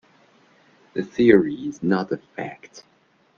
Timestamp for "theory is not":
1.03-2.11